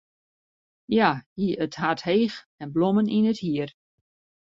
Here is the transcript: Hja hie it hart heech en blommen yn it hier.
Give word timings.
Hja 0.91 1.09
hie 1.35 1.53
it 1.63 1.73
hart 1.81 2.01
heech 2.07 2.37
en 2.61 2.67
blommen 2.75 3.11
yn 3.17 3.29
it 3.31 3.39
hier. 3.45 3.69